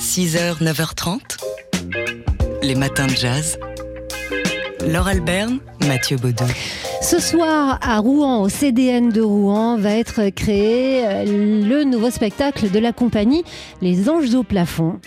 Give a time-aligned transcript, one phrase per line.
[0.00, 1.20] 6h, 9h30.
[2.62, 3.58] Les matins de jazz.
[4.88, 6.46] Laure Alberne, Mathieu Baudou.
[7.02, 12.70] Ce soir, à Rouen, au CDN de Rouen, va être créé euh, le nouveau spectacle
[12.70, 13.44] de la compagnie
[13.82, 14.98] Les Anges au plafond.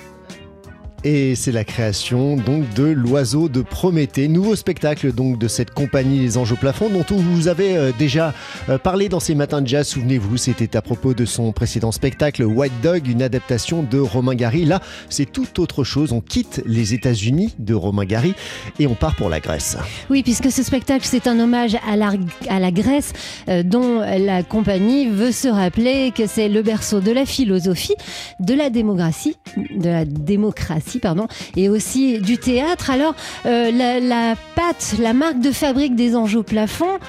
[1.05, 6.19] Et c'est la création donc de l'oiseau de Prométhée, nouveau spectacle donc de cette compagnie
[6.19, 8.33] Les Anges au plafond dont vous avez euh, déjà
[8.69, 9.85] euh, parlé dans ces matins de jazz.
[9.85, 14.63] Souvenez-vous, c'était à propos de son précédent spectacle White Dog, une adaptation de Romain Gary.
[14.63, 16.13] Là, c'est tout autre chose.
[16.13, 18.33] On quitte les États-Unis de Romain Gary
[18.79, 19.75] et on part pour la Grèce.
[20.09, 22.13] Oui, puisque ce spectacle c'est un hommage à la,
[22.47, 23.11] à la Grèce,
[23.49, 27.95] euh, dont la compagnie veut se rappeler que c'est le berceau de la philosophie,
[28.39, 30.92] de la démocratie, de la démocratie
[31.55, 32.89] et aussi du théâtre.
[32.89, 33.15] Alors,
[33.45, 36.99] euh, la, la pâte, la marque de fabrique des au plafond,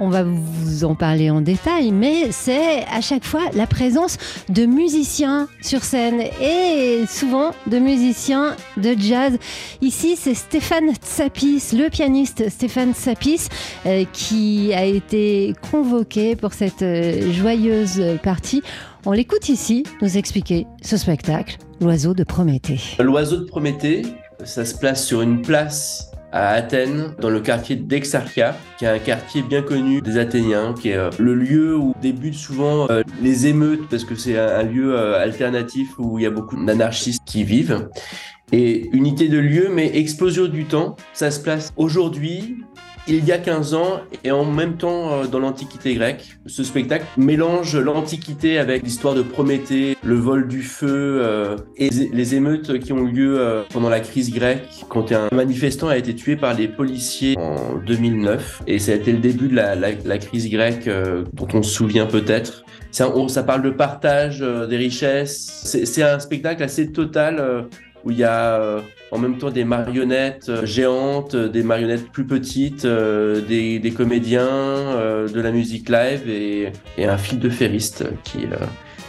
[0.00, 4.16] on va vous en parler en détail, mais c'est à chaque fois la présence
[4.48, 9.36] de musiciens sur scène et souvent de musiciens de jazz.
[9.80, 13.48] Ici, c'est Stéphane Tsapis, le pianiste Stéphane Tsapis,
[13.86, 18.62] euh, qui a été convoqué pour cette euh, joyeuse partie.
[19.04, 22.80] On l'écoute ici nous expliquer ce spectacle, L'oiseau de Prométhée.
[22.98, 24.02] L'oiseau de Prométhée,
[24.42, 28.98] ça se place sur une place à Athènes, dans le quartier d'Exarchia, qui est un
[28.98, 33.46] quartier bien connu des Athéniens, qui est euh, le lieu où débutent souvent euh, les
[33.46, 37.44] émeutes, parce que c'est un lieu euh, alternatif où il y a beaucoup d'anarchistes qui
[37.44, 37.88] vivent.
[38.50, 42.56] Et unité de lieu, mais explosion du temps, ça se place aujourd'hui
[43.08, 46.38] il y a 15 ans et en même temps euh, dans l'Antiquité grecque.
[46.46, 52.34] Ce spectacle mélange l'Antiquité avec l'histoire de Prométhée, le vol du feu euh, et les
[52.34, 56.14] émeutes qui ont eu lieu euh, pendant la crise grecque quand un manifestant a été
[56.14, 60.50] tué par les policiers en 2009 et ça a été le début de la, crise
[60.50, 60.88] grecque
[61.32, 62.64] dont on se souvient peut-être.
[62.90, 65.62] Ça, ça, parle de partage des richesses.
[65.64, 67.68] C'est un spectacle assez total
[68.04, 72.10] où il y a euh, en même temps des marionnettes euh, géantes, euh, des marionnettes
[72.10, 74.46] plus petites, des, comédiens,
[75.32, 78.38] de la musique live et, et un fil de ferriste qui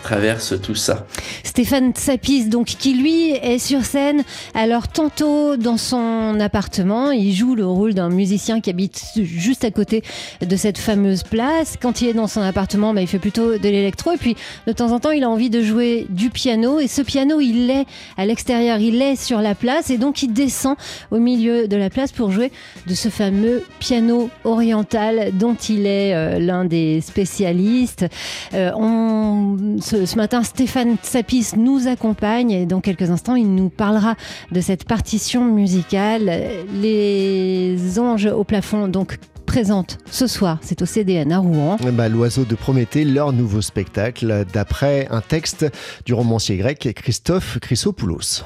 [0.03, 1.05] traverse tout ça.
[1.43, 4.23] Stéphane Tsapis, donc, qui lui est sur scène,
[4.53, 9.71] alors tantôt dans son appartement, il joue le rôle d'un musicien qui habite juste à
[9.71, 10.03] côté
[10.41, 11.75] de cette fameuse place.
[11.81, 14.35] Quand il est dans son appartement, bah, il fait plutôt de l'électro, et puis
[14.67, 17.69] de temps en temps, il a envie de jouer du piano, et ce piano, il
[17.69, 17.85] est
[18.17, 20.75] à l'extérieur, il est sur la place, et donc il descend
[21.11, 22.51] au milieu de la place pour jouer
[22.87, 28.05] de ce fameux piano oriental dont il est euh, l'un des spécialistes.
[28.53, 28.71] Euh,
[29.89, 34.15] ce, matin, Stéphane Sapis nous accompagne et dans quelques instants, il nous parlera
[34.51, 36.31] de cette partition musicale.
[36.73, 39.17] Les anges au plafond, donc
[39.47, 41.77] présente ce soir, c'est au CDN à Rouen.
[41.93, 45.65] Bah, L'oiseau de Prométhée, leur nouveau spectacle, d'après un texte
[46.05, 48.43] du romancier grec Christophe Chrysopoulos.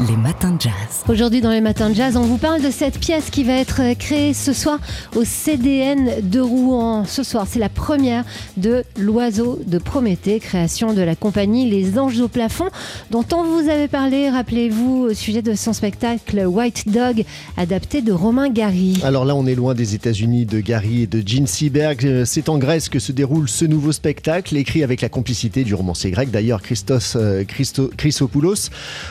[0.00, 0.72] Les matins de jazz.
[1.08, 3.96] Aujourd'hui dans les matins de jazz, on vous parle de cette pièce qui va être
[3.98, 4.78] créée ce soir
[5.14, 7.04] au CDN de Rouen.
[7.04, 8.24] Ce soir, c'est la première
[8.56, 12.68] de L'Oiseau de Prométhée, création de la compagnie Les Anges au plafond,
[13.10, 17.24] dont on vous avait parlé, rappelez-vous, au sujet de son spectacle White Dog,
[17.56, 18.98] adapté de Romain Gary.
[19.04, 22.24] Alors là, on est loin des États-Unis de Gary et de Gene Seberg.
[22.24, 26.10] C'est en Grèce que se déroule ce nouveau spectacle, écrit avec la complicité du romancier
[26.10, 28.70] grec, d'ailleurs Christos euh, Christo, Chrysopoulos.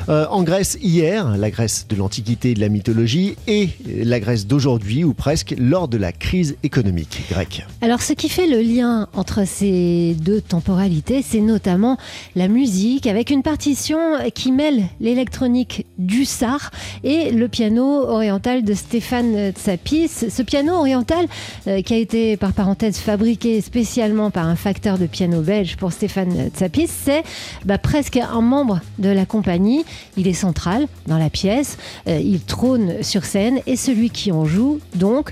[0.09, 4.47] Euh, en Grèce, hier, la Grèce de l'Antiquité et de la mythologie, et la Grèce
[4.47, 7.65] d'aujourd'hui, ou presque, lors de la crise économique grecque.
[7.81, 11.97] Alors ce qui fait le lien entre ces deux temporalités, c'est notamment
[12.35, 13.99] la musique, avec une partition
[14.33, 16.71] qui mêle l'électronique du Sar
[17.03, 20.07] et le piano oriental de Stéphane Tsapis.
[20.07, 21.27] Ce piano oriental
[21.67, 25.91] euh, qui a été, par parenthèse, fabriqué spécialement par un facteur de piano belge pour
[25.91, 27.23] Stéphane Tsapis, c'est
[27.65, 29.83] bah, presque un membre de la compagnie.
[30.17, 30.60] Il est central
[31.07, 31.77] dans la pièce,
[32.07, 35.31] euh, il trône sur scène et celui qui en joue, donc,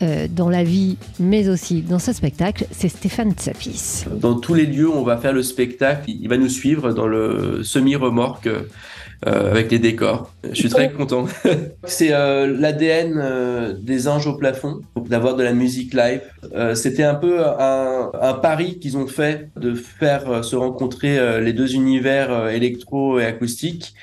[0.00, 4.04] euh, dans la vie, mais aussi dans ce spectacle, c'est Stéphane Tsapis.
[4.20, 7.08] Dans tous les lieux où on va faire le spectacle, il va nous suivre dans
[7.08, 10.32] le semi-remorque euh, avec les décors.
[10.48, 11.26] Je suis très content.
[11.84, 16.22] c'est l'ADN des anges au plafond, d'avoir de la musique live.
[16.74, 21.74] C'était un peu un, un pari qu'ils ont fait de faire se rencontrer les deux
[21.74, 23.94] univers électro et acoustique.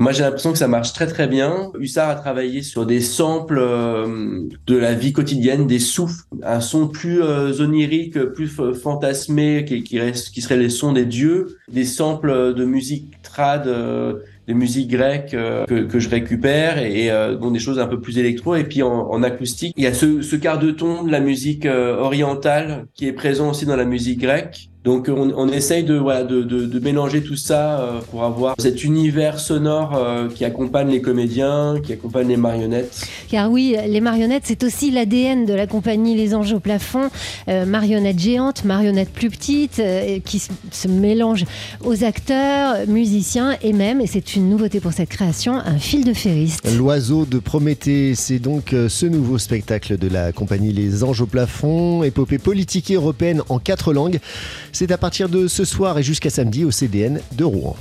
[0.00, 1.70] Moi, j'ai l'impression que ça marche très très bien.
[1.78, 6.88] Hussard a travaillé sur des samples euh, de la vie quotidienne, des souffles, un son
[6.88, 13.20] plus euh, onirique, plus fantasmé, qui, serait les sons des dieux, des samples de musique
[13.22, 14.14] trad, euh,
[14.48, 18.54] des musiques grecques euh, que, je récupère et dont des choses un peu plus électro.
[18.56, 22.86] Et puis en, acoustique, il y a ce, quart de ton de la musique orientale
[22.94, 24.70] qui est présent aussi dans la musique grecque.
[24.82, 28.54] Donc on, on essaye de, voilà, de, de, de, mélanger tout ça euh, pour avoir
[28.58, 33.06] cet univers sonore euh, qui accompagne les comédiens, qui accompagne les marionnettes.
[33.28, 37.10] Car oui, les marionnettes, c'est aussi l'ADN de la compagnie Les Anges au plafond.
[37.48, 41.44] Euh, marionnettes géantes, marionnettes plus petites, euh, qui se mélangent
[41.84, 46.14] aux acteurs, musiciens et même, et c'est une nouveauté pour cette création, un fil de
[46.14, 46.66] ferriste.
[46.74, 52.02] L'oiseau de Prométhée, c'est donc ce nouveau spectacle de la compagnie Les Anges au plafond,
[52.02, 54.20] épopée politique et européenne en quatre langues.
[54.72, 57.76] C'est à partir de ce soir et jusqu'à samedi au CDN de Rouen.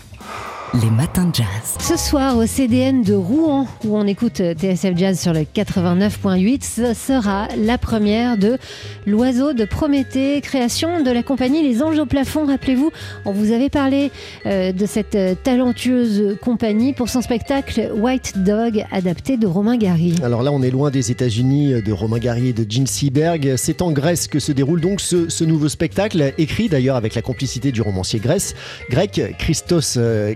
[0.76, 1.48] Les matins de jazz.
[1.80, 6.94] Ce soir au CDN de Rouen, où on écoute TSF Jazz sur le 89.8, ce
[6.94, 8.60] sera la première de
[9.08, 12.46] L'Oiseau de Prométhée, création de la compagnie Les Anges au plafond.
[12.46, 12.92] Rappelez-vous,
[13.26, 14.12] on vous avait parlé
[14.46, 20.14] euh, de cette talentueuse compagnie pour son spectacle White Dog, adapté de Romain Gary.
[20.24, 23.56] Alors là, on est loin des États-Unis, de Romain Gary et de Gene Seberg.
[23.58, 27.24] C'est en Grèce que se déroule donc ce, ce nouveau spectacle, écrit d'ailleurs avec la
[27.24, 28.54] complicité du romancier grec,
[28.92, 30.36] grec Christos euh,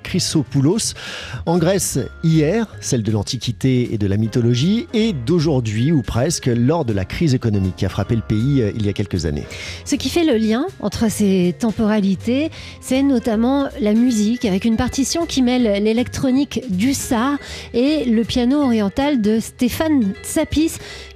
[1.45, 6.85] En Grèce, hier, celle de l'Antiquité et de la mythologie, et d'aujourd'hui, ou presque, lors
[6.85, 9.43] de la crise économique qui a frappé le pays euh, il y a quelques années.
[9.85, 15.25] Ce qui fait le lien entre ces temporalités, c'est notamment la musique, avec une partition
[15.25, 17.37] qui mêle l'électronique du Sar
[17.73, 20.73] et le piano oriental de Stéphane Tsapis,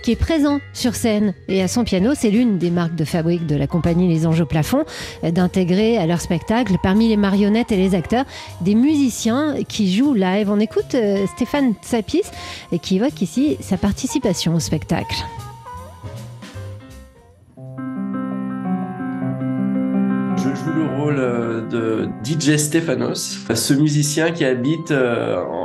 [0.07, 1.33] qui est présent sur scène.
[1.50, 4.39] Et à son piano, c'est l'une des marques de fabrique de la compagnie Les Anges
[4.39, 4.86] au plafond,
[5.21, 8.24] d'intégrer à leur spectacle, parmi les marionnettes et les acteurs,
[8.62, 10.50] des musiciens qui jouent live.
[10.50, 12.21] On écoute euh, Stéphane Tsapis,
[12.81, 15.18] qui évoque ici sa participation au spectacle.
[20.38, 24.94] Je joue le rôle de DJ Stéphanos, ce musicien qui habite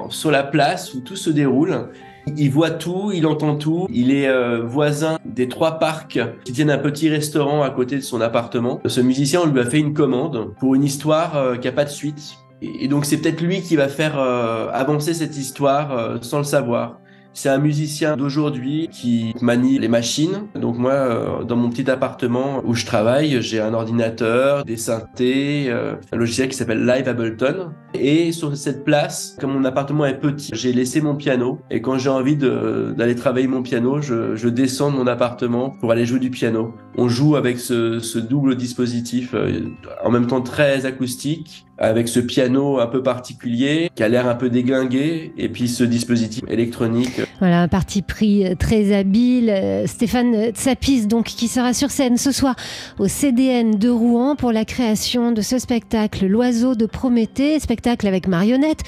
[0.08, 1.86] sur la place où tout se déroule.
[2.36, 3.86] Il voit tout, il entend tout.
[3.90, 8.00] Il est euh, voisin des trois parcs qui tiennent un petit restaurant à côté de
[8.00, 8.80] son appartement.
[8.86, 11.84] Ce musicien, on lui a fait une commande pour une histoire euh, qui n'a pas
[11.84, 12.36] de suite.
[12.62, 17.00] Et, donc c'est peut-être lui qui va faire euh, avancer cette histoire sans le savoir.
[17.34, 20.48] C'est un musicien d'aujourd'hui qui manie les machines.
[20.54, 25.66] Donc moi, euh, dans mon petit appartement où je travaille, j'ai un ordinateur, des synthés,
[25.68, 27.70] euh, un logiciel qui s'appelle Live Ableton.
[27.94, 31.60] Et sur cette place, comme mon appartement est petit, j'ai laissé mon piano.
[31.70, 35.90] Et quand j'ai envie d'aller travailler mon piano, je, je, descends de mon appartement pour
[35.90, 36.74] aller jouer du piano.
[36.96, 39.60] On joue avec ce, double dispositif, euh,
[40.04, 44.34] en même temps très acoustique, avec ce piano un peu particulier qui a l'air un
[44.34, 47.20] peu déglingué et puis ce dispositif électronique.
[47.40, 49.52] Voilà un parti pris très habile.
[49.86, 52.54] Stéphane Tsapis donc qui sera sur scène ce soir
[52.98, 58.28] au CDN de Rouen pour la création de ce spectacle L'oiseau de Prométhée, spectacle avec
[58.28, 58.82] marionnettes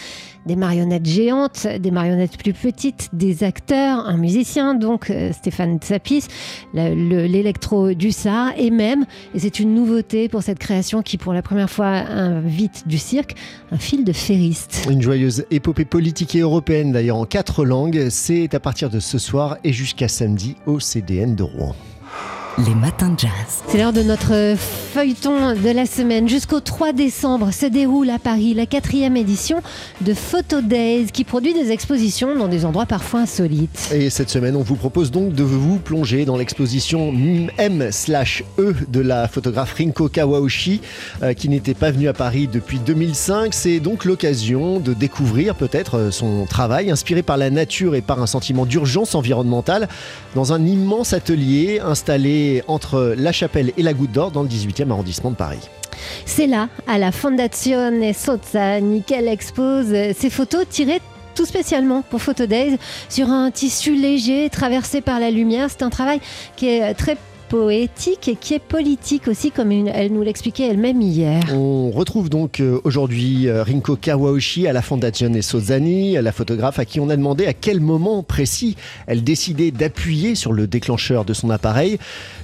[0.46, 6.24] des marionnettes géantes, des marionnettes plus petites, des acteurs, un musicien, donc euh, Stéphane Tsapis,
[6.74, 9.04] l'électro du Sar, et même,
[9.34, 13.34] et c'est une nouveauté pour cette création qui pour la première fois invite du cirque,
[13.70, 14.86] un fil de ferriste.
[14.90, 19.18] Une joyeuse épopée politique et européenne d'ailleurs en quatre langues, c'est à partir de ce
[19.18, 21.74] soir et jusqu'à samedi au CDN de Rouen.
[22.58, 23.30] Les matins de jazz.
[23.66, 26.28] C'est l'heure de notre feuilleton de la semaine.
[26.28, 29.60] Jusqu'au 3 décembre se déroule à Paris la quatrième édition
[30.02, 33.90] de Photo Days qui produit des expositions dans des endroits parfois insolites.
[33.92, 37.12] Et cette semaine, on vous propose donc de vous plonger dans l'exposition
[37.58, 40.80] M/E de la photographe Rinko Kawaoshi
[41.24, 43.52] euh, qui n'était pas venue à Paris depuis 2005.
[43.52, 48.28] C'est donc l'occasion de découvrir peut-être son travail inspiré par la nature et par un
[48.28, 49.88] sentiment d'urgence environnementale
[50.36, 54.90] dans un immense atelier installé entre La Chapelle et la Goutte d'Or dans le 18e
[54.90, 55.60] arrondissement de Paris.
[56.26, 61.00] C'est là, à la Fondazione Sozzani, qu'elle expose ses photos tirées
[61.34, 65.68] tout spécialement pour Photo Days sur un tissu léger traversé par la lumière.
[65.70, 66.20] C'est un travail
[66.56, 67.16] qui est très
[67.54, 71.40] poétique et qui est politique aussi, comme une, elle nous l'expliquait elle-même hier.
[71.52, 77.08] On retrouve donc aujourd'hui Rinko Kawaoshi à la Fondazione Sozzani, la photographe à qui on
[77.10, 78.74] a demandé à quel moment précis
[79.06, 81.98] elle décidait d'appuyer sur le déclencheur de son appareil.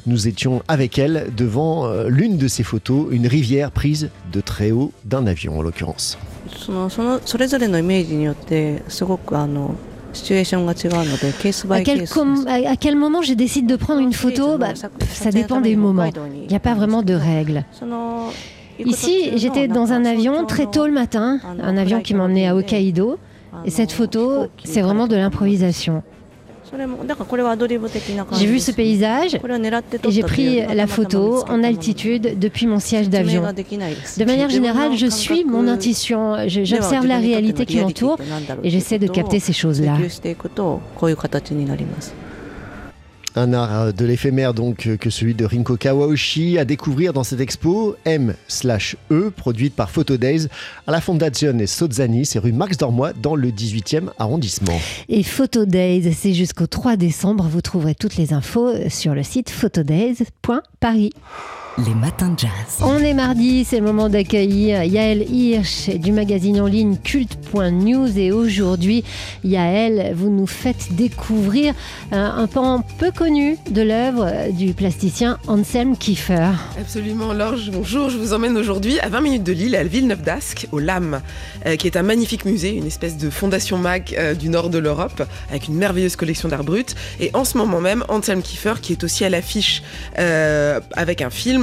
[0.07, 4.93] Nous étions avec elle devant l'une de ces photos, une rivière prise de très haut
[5.05, 6.19] d'un avion en l'occurrence.
[10.14, 14.74] そのそのそれぞれのイメージによってすごくあの à quel, à quel moment je décide de prendre une photo bah,
[15.10, 16.06] Ça dépend des moments.
[16.34, 17.66] Il n'y a pas vraiment de règles.
[18.80, 23.18] Ici, j'étais dans un avion très tôt le matin, un avion qui m'emmenait à Hokkaido.
[23.66, 26.04] Et cette photo, c'est vraiment de l'improvisation.
[28.39, 33.43] J'ai vu ce paysage et j'ai pris la photo en altitude depuis mon siège d'avion.
[33.43, 38.19] De manière générale, je suis mon intuition, j'observe la réalité qui m'entoure
[38.63, 39.97] et j'essaie de capter ces choses-là.
[43.37, 47.23] Un art euh, de l'éphémère donc euh, que celui de Rinko Kawaoshi à découvrir dans
[47.23, 50.49] cette expo M/E produite par Photo Days
[50.87, 54.79] à la Fondazione Sozzani, c'est rue Max Dormois dans le 18e arrondissement.
[55.09, 57.49] Et Photo Days, c'est jusqu'au 3 décembre.
[57.49, 61.13] Vous trouverez toutes les infos sur le site photodays.paris.
[61.79, 62.51] Les matins de jazz.
[62.83, 68.33] On est mardi, c'est le moment d'accueillir Yaël Hirsch du magazine en ligne culte.news et
[68.33, 69.05] aujourd'hui,
[69.45, 71.73] Yaël, vous nous faites découvrir
[72.11, 76.51] un, un pan peu connu de l'œuvre du plasticien Anselm Kiefer.
[76.79, 78.11] Absolument, Laure, bonjour.
[78.11, 81.21] Je vous emmène aujourd'hui à 20 minutes de Lille, à Villeneuve d'Ascq, au LAM,
[81.67, 84.79] euh, qui est un magnifique musée, une espèce de fondation MAC euh, du nord de
[84.79, 86.97] l'Europe, avec une merveilleuse collection d'art brut.
[87.21, 89.83] Et en ce moment même, Anselm Kiefer, qui est aussi à l'affiche
[90.19, 91.60] euh, avec un film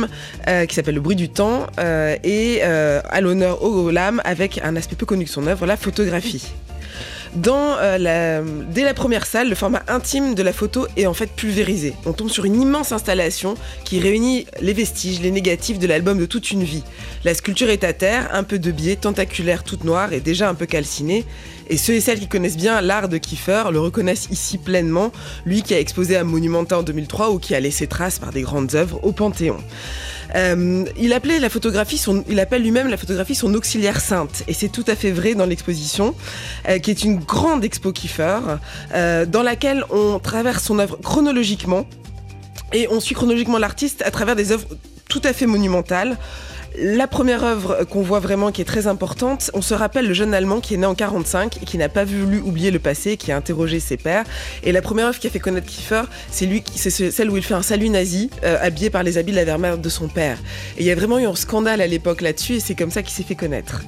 [0.48, 4.60] euh, qui s'appelle Le bruit du temps, euh, et euh, à l'honneur au LAM avec
[4.64, 6.52] un aspect peu connu de son œuvre, la photographie.
[7.36, 11.94] Dès la première salle, le format intime de la photo est en fait pulvérisé.
[12.06, 16.26] On tombe sur une immense installation qui réunit les vestiges, les négatifs de l'album de
[16.26, 16.84] toute une vie.
[17.24, 20.56] La sculpture est à terre, un peu de biais, tentaculaire, toute noire et déjà un
[20.56, 21.26] peu calcinée.
[21.70, 25.12] Et ceux et celles qui connaissent bien l'art de Kiefer le reconnaissent ici pleinement,
[25.46, 28.42] lui qui a exposé à Monumenta en 2003 ou qui a laissé trace par des
[28.42, 29.58] grandes œuvres au Panthéon.
[30.36, 34.70] Euh, il appelait la photographie il appelle lui-même la photographie son auxiliaire sainte, et c'est
[34.70, 36.16] tout à fait vrai dans l'exposition,
[36.68, 38.40] euh, qui est une grande expo Kiefer,
[38.94, 41.86] euh, dans laquelle on traverse son œuvre chronologiquement,
[42.74, 44.68] et on suit chronologiquement l'artiste à travers des œuvres
[45.08, 46.18] tout à fait monumentales.
[46.76, 50.34] La première œuvre qu'on voit vraiment qui est très importante, on se rappelle le jeune
[50.34, 53.32] Allemand qui est né en 45 et qui n'a pas voulu oublier le passé, qui
[53.32, 54.26] a interrogé ses pères.
[54.64, 57.38] Et la première œuvre qui a fait connaître Kiefer, c'est lui, c'est ce- celle où
[57.38, 60.08] il fait un salut nazi, euh, habillé par les habits de la Wehrmacht de son
[60.08, 60.38] père.
[60.78, 63.02] Et il y a vraiment eu un scandale à l'époque là-dessus, et c'est comme ça
[63.02, 63.82] qu'il s'est fait connaître.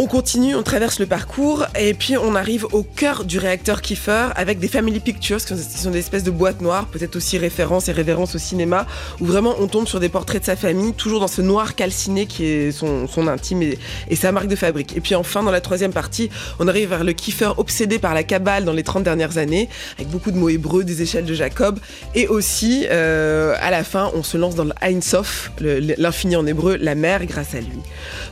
[0.00, 4.28] On continue, on traverse le parcours et puis on arrive au cœur du réacteur Kiefer
[4.36, 7.92] avec des family pictures qui sont, des espèces de boîtes noires, peut-être aussi références et
[7.92, 8.86] révérences au cinéma,
[9.18, 12.26] où vraiment on tombe sur des portraits de sa famille, toujours dans ce noir calciné
[12.26, 14.96] qui est son, intime et, sa marque de fabrique.
[14.96, 18.22] Et puis enfin, dans la troisième partie, on arrive vers le Kiefer obsédé par la
[18.22, 21.80] cabale dans les 30 dernières années, avec beaucoup de mots hébreux, des échelles de Jacob,
[22.14, 26.46] et aussi euh, à la fin, on se lance dans le Ein Sof, l'infini en
[26.46, 27.80] hébreu, la mer grâce à lui.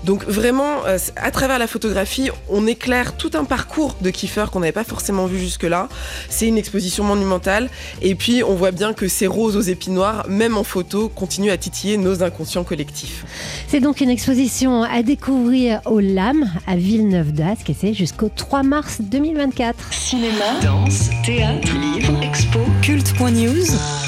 [0.04, 4.60] Donc vraiment, euh, à travers la photographie, on éclaire tout un parcours de Kiefer qu'on
[4.60, 5.88] n'avait pas forcément vu jusque-là.
[6.28, 7.68] C'est une exposition monumentale.
[8.02, 11.50] Et puis, on voit bien que ces roses aux épis noirs, même en photo, continuent
[11.50, 13.24] à titiller nos inconscients collectifs.
[13.68, 18.62] C'est donc une exposition à découvrir au LAM à Villeneuve d'Ascq et c'est jusqu'au 3
[18.62, 19.92] mars 2024.
[19.92, 22.60] Cinéma, danse, théâtre, livre, expo.
[22.82, 24.05] Culte.news.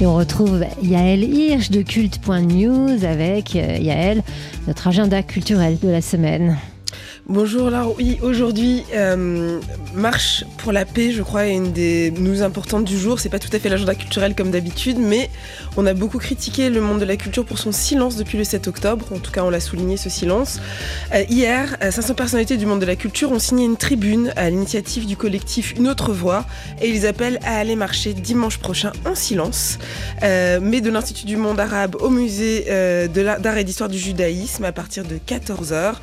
[0.00, 4.22] Et on retrouve Yaël Hirsch de culte.news avec euh, Yaël,
[4.66, 6.56] notre agenda culturel de la semaine.
[7.26, 9.58] Bonjour Laure, oui, aujourd'hui, euh,
[9.94, 13.18] Marche pour la paix, je crois, est une des news importantes du jour.
[13.18, 15.30] C'est pas tout à fait l'agenda culturel comme d'habitude, mais
[15.78, 18.68] on a beaucoup critiqué le monde de la culture pour son silence depuis le 7
[18.68, 19.06] octobre.
[19.10, 20.60] En tout cas, on l'a souligné ce silence.
[21.14, 24.50] Euh, hier, euh, 500 personnalités du monde de la culture ont signé une tribune à
[24.50, 26.44] l'initiative du collectif Une autre voix
[26.82, 29.78] et ils appellent à aller marcher dimanche prochain en silence,
[30.22, 34.64] euh, mais de l'Institut du monde arabe au musée euh, d'art et d'histoire du judaïsme
[34.64, 35.94] à partir de 14h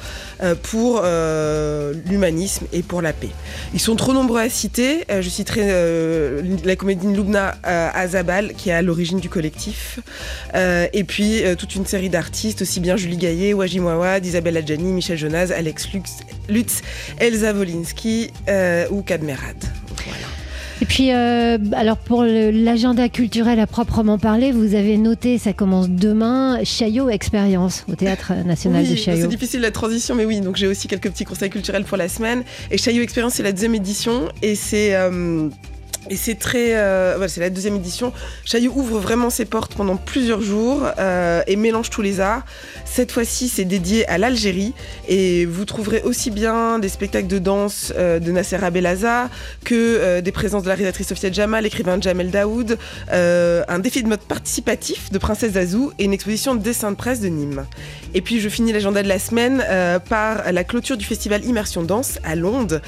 [0.42, 3.30] euh, pour euh, l'humanisme et pour la paix.
[3.74, 5.04] Ils sont trop nombreux à citer.
[5.10, 10.00] Euh, je citerai euh, la comédienne Lubna Azabal qui est à l'origine du collectif.
[10.54, 15.18] Et puis toute une série d'artistes, aussi bien Julie Gaillet, Wajim Wawad, Isabelle Adjani, Michel
[15.18, 15.88] Jonas, Alex
[16.50, 16.82] Lutz,
[17.20, 18.32] Elsa Wolinski
[18.90, 19.58] ou Kadmerad.
[19.58, 19.81] Voilà.
[20.82, 25.90] Et puis, euh, alors pour l'agenda culturel à proprement parler, vous avez noté, ça commence
[25.90, 29.28] demain, Chaillot Expérience au Théâtre National Oui, de C'est Chaillot.
[29.28, 32.44] difficile la transition, mais oui, donc j'ai aussi quelques petits conseils culturels pour la semaine.
[32.72, 34.96] Et Chaillot Experience, c'est la deuxième édition et c'est.
[34.96, 35.50] euh,
[36.10, 38.12] et c'est très, euh, voilà, c'est la deuxième édition.
[38.44, 42.44] Chaillot ouvre vraiment ses portes pendant plusieurs jours euh, et mélange tous les arts.
[42.86, 44.74] Cette fois-ci, c'est dédié à l'Algérie
[45.08, 49.30] et vous trouverez aussi bien des spectacles de danse euh, de Nasser Abelaza
[49.64, 52.78] que des présences de la réalisatrice Sofia Jamal, l'écrivain Jamel Daoud,
[53.12, 57.20] un défi de mode participatif de Princesse Zazou et une exposition de dessin de presse
[57.20, 57.66] de Nîmes.
[58.14, 59.64] Et puis je finis l'agenda de la semaine
[60.10, 62.82] par la clôture du festival Immersion Danse à Londres,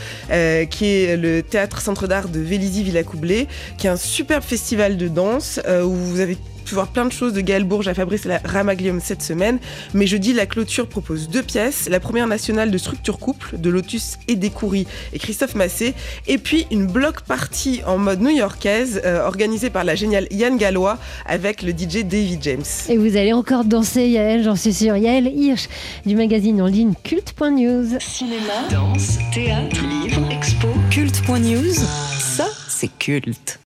[0.70, 5.08] qui est le théâtre centre d'art de Vélizy Villacoublay, qui est un superbe festival de
[5.08, 8.28] danse euh, où vous avez pu voir plein de choses de Gaël Bourges à Fabrice
[8.44, 9.60] Ramaglium cette semaine.
[9.94, 11.88] Mais jeudi, la clôture propose deux pièces.
[11.90, 15.94] La première nationale de structure couple de Lotus et Découry et Christophe Massé.
[16.28, 20.98] Et puis une block party en mode new-yorkaise euh, organisée par la géniale Yann Gallois
[21.26, 22.64] avec le DJ Davy James.
[22.90, 24.96] Et vous allez encore danser, Yael, j'en suis sûre.
[24.96, 25.68] Yael Hirsch
[26.06, 28.00] du magazine en ligne culte.news.
[28.00, 30.68] Cinéma, danse, théâtre, livre, expo.
[30.90, 32.23] Culte.news.
[32.84, 33.62] C'est culte.